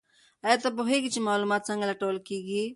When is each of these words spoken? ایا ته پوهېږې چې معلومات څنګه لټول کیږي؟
ایا 0.45 0.55
ته 0.63 0.69
پوهېږې 0.77 1.09
چې 1.15 1.25
معلومات 1.27 1.61
څنګه 1.69 1.85
لټول 1.91 2.17
کیږي؟ 2.27 2.63